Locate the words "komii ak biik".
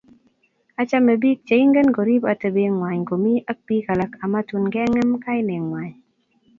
3.09-3.85